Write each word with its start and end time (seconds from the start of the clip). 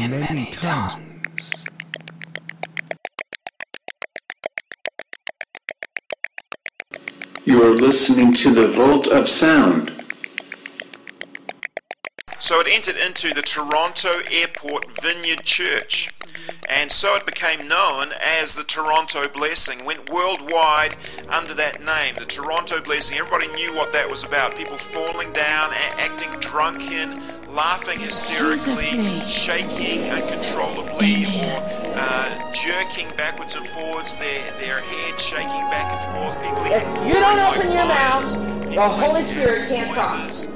in 0.00 0.18
many 0.18 0.46
tongues. 0.46 0.96
You 7.44 7.62
are 7.62 7.74
listening 7.74 8.32
to 8.34 8.54
the 8.54 8.68
Vault 8.68 9.08
of 9.08 9.28
Sound. 9.28 10.04
So 12.38 12.60
it 12.60 12.66
entered 12.70 12.96
into 12.96 13.34
the 13.34 13.42
Toronto 13.42 14.20
Airport 14.30 15.00
Vineyard 15.02 15.44
Church. 15.44 16.10
And 16.68 16.90
so 16.90 17.16
it 17.16 17.26
became 17.26 17.68
known 17.68 18.12
as 18.20 18.54
the 18.54 18.64
Toronto 18.64 19.28
Blessing. 19.28 19.84
Went 19.84 20.10
worldwide 20.10 20.96
under 21.28 21.54
that 21.54 21.84
name, 21.84 22.14
the 22.14 22.24
Toronto 22.24 22.80
Blessing. 22.80 23.18
Everybody 23.18 23.48
knew 23.48 23.74
what 23.74 23.92
that 23.92 24.08
was 24.08 24.24
about. 24.24 24.56
People 24.56 24.78
falling 24.78 25.32
down, 25.32 25.72
a- 25.72 26.00
acting 26.00 26.30
drunken, 26.40 27.20
laughing 27.54 27.98
hysterically, 28.00 29.26
shaking 29.26 30.08
uncontrollably, 30.10 31.24
or 31.26 31.58
uh, 31.96 32.52
jerking 32.52 33.08
backwards 33.16 33.54
and 33.56 33.66
forwards, 33.66 34.16
their, 34.16 34.52
their 34.58 34.80
head 34.80 35.18
shaking 35.18 35.48
back 35.70 35.90
and 35.92 36.02
forth. 36.14 36.36
People 36.42 36.64
If 36.66 37.06
you 37.06 37.14
don't 37.14 37.36
roaring 37.38 37.60
open 37.60 37.72
your 37.72 37.84
lions. 37.86 38.36
mouth, 38.36 38.74
the 38.74 38.88
Holy 38.88 39.22
Spirit 39.22 39.68
can't 39.68 39.92
talk. 39.94 40.16
noises. 40.18 40.46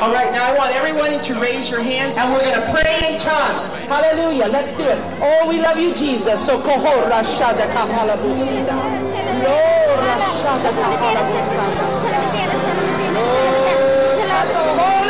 All 0.00 0.12
right, 0.12 0.32
now 0.32 0.52
I 0.52 0.56
want 0.58 0.74
everyone 0.74 1.10
to 1.22 1.34
raise 1.40 1.70
your 1.70 1.82
hands 1.82 2.16
and 2.16 2.32
we're 2.32 2.42
going 2.42 2.54
to 2.60 2.66
pray 2.72 3.12
in 3.14 3.18
tongues. 3.18 3.68
Hallelujah. 3.86 4.46
Let's 4.48 4.76
do 4.76 4.82
it. 4.82 4.98
Oh, 5.22 5.48
we 5.48 5.60
love 5.60 5.76
you, 5.78 5.94
Jesus. 5.94 6.44
So 6.44 6.58
koho 6.60 7.08
rashada 7.08 7.62
kapala 7.72 8.16
busida. 8.18 8.74
Lo 9.42 9.54
rashada 10.02 10.70
kapala 10.74 11.22
busida. 11.30 12.68
Let 14.98 15.07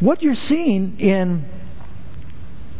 What 0.00 0.22
you're 0.22 0.36
seeing 0.36 0.94
in 1.00 1.44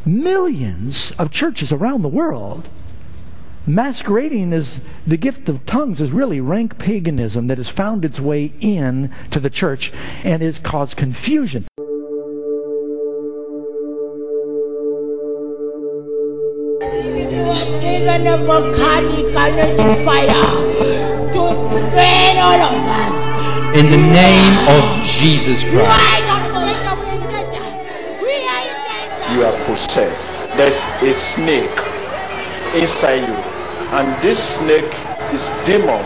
millions 0.06 1.10
of 1.18 1.32
churches 1.32 1.72
around 1.72 2.02
the 2.02 2.08
world 2.08 2.68
masquerading 3.66 4.52
as 4.52 4.80
the 5.04 5.16
gift 5.16 5.48
of 5.48 5.66
tongues 5.66 6.00
is 6.00 6.12
really 6.12 6.40
rank 6.40 6.78
paganism 6.78 7.48
that 7.48 7.58
has 7.58 7.68
found 7.68 8.04
its 8.04 8.20
way 8.20 8.52
in 8.60 9.12
to 9.32 9.40
the 9.40 9.50
church 9.50 9.92
and 10.22 10.42
has 10.42 10.60
caused 10.60 10.96
confusion. 10.96 11.66
In 23.74 23.90
the 23.90 23.96
name 23.96 24.68
of 24.68 25.04
Jesus 25.04 25.64
Christ. 25.64 26.27
There's 30.56 30.80
a 31.02 31.12
snake 31.34 31.76
inside 32.74 33.22
you, 33.28 33.36
and 33.96 34.06
this 34.22 34.40
snake 34.56 34.92
is 35.32 35.44
demon. 35.66 36.02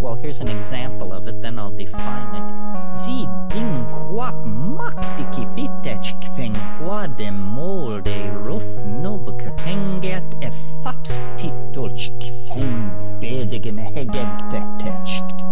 Well, 0.00 0.14
here's 0.14 0.40
an 0.40 0.48
example 0.48 1.12
of 1.12 1.28
it, 1.28 1.40
then 1.42 1.58
I'll 1.58 1.70
define 1.70 2.34
it. 2.34 2.94
Si 2.96 3.28
ding 3.48 3.84
quap 4.08 4.34
maktiki 4.46 5.44
vitech 5.54 6.14
kving 6.24 6.56
quadem 6.78 7.38
molde 7.38 8.16
ruf 8.46 8.64
nobk 9.02 9.44
henget 9.66 10.24
e 10.42 10.50
faps 10.82 11.20
titolch 11.36 12.08
kving 12.22 12.80
bedigem 13.20 13.78
hegegtetechkt. 13.78 15.44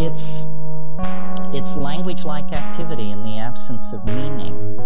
It's 0.00 0.46
it's 1.54 1.76
language-like 1.76 2.52
activity 2.52 3.12
in 3.12 3.22
the 3.22 3.38
absence 3.38 3.92
of 3.92 4.04
meaning. 4.04 4.76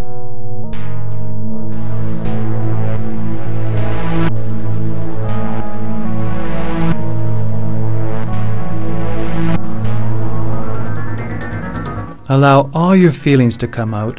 Allow 12.41 12.71
all 12.73 12.97
your 12.97 13.13
feelings 13.13 13.55
to 13.59 13.69
come 13.69 13.93
out, 13.93 14.19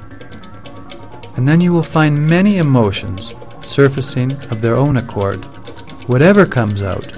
and 1.38 1.48
then 1.48 1.60
you 1.60 1.74
will 1.74 1.82
find 1.82 2.30
many 2.30 2.60
emotions 2.60 3.34
surfacing 3.66 4.32
of 4.52 4.62
their 4.62 4.76
own 4.76 4.98
accord. 4.98 5.44
Whatever 6.08 6.46
comes 6.46 6.84
out 6.84 7.18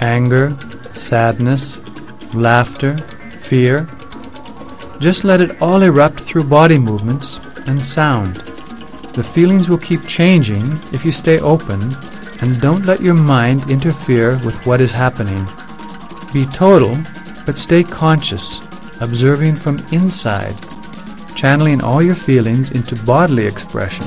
anger, 0.00 0.58
sadness, 0.92 1.80
laughter, 2.34 2.96
fear 3.38 3.86
just 4.98 5.22
let 5.22 5.40
it 5.40 5.62
all 5.62 5.84
erupt 5.84 6.18
through 6.18 6.50
body 6.58 6.78
movements 6.78 7.38
and 7.68 7.80
sound. 7.80 8.38
The 9.14 9.22
feelings 9.22 9.68
will 9.68 9.78
keep 9.78 10.04
changing 10.08 10.64
if 10.92 11.04
you 11.04 11.12
stay 11.12 11.38
open 11.38 11.80
and 12.42 12.60
don't 12.60 12.86
let 12.86 13.00
your 13.00 13.14
mind 13.14 13.70
interfere 13.70 14.30
with 14.44 14.66
what 14.66 14.80
is 14.80 14.90
happening. 14.90 15.46
Be 16.32 16.44
total, 16.46 16.96
but 17.46 17.56
stay 17.56 17.84
conscious, 17.84 18.67
observing 19.00 19.56
from 19.56 19.78
inside, 19.92 20.54
channeling 21.34 21.80
all 21.82 22.02
your 22.02 22.14
feelings 22.14 22.70
into 22.72 22.96
bodily 23.04 23.46
expression. 23.46 24.04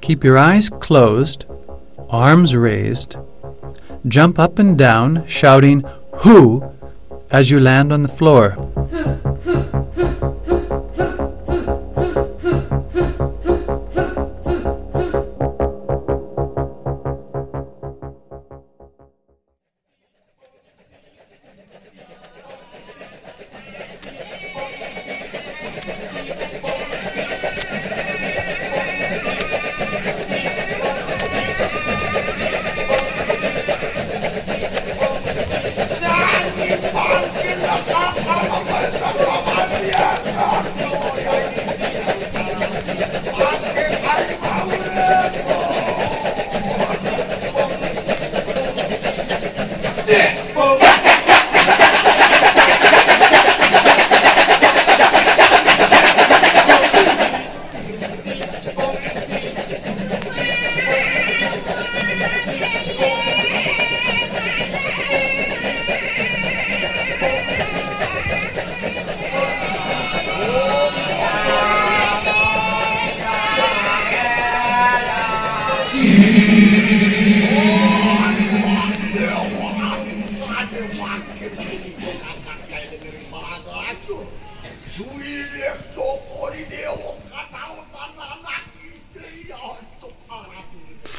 Keep 0.00 0.24
your 0.24 0.36
eyes 0.36 0.68
closed, 0.68 1.46
arms 2.10 2.54
raised. 2.54 3.16
Jump 4.08 4.38
up 4.38 4.58
and 4.58 4.76
down, 4.76 5.26
shouting, 5.26 5.84
Who? 6.16 6.62
as 7.30 7.50
you 7.50 7.58
land 7.58 7.92
on 7.92 8.02
the 8.02 8.08
floor. 8.08 8.71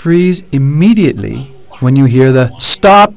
Freeze 0.04 0.44
immediately 0.52 1.44
when 1.80 1.96
you 1.96 2.04
hear 2.04 2.34
the 2.34 2.50
stop 2.60 3.14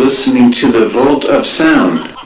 listening 0.00 0.50
to 0.50 0.72
the 0.72 0.88
Vault 0.88 1.26
of 1.26 1.46
Sound. 1.46 2.19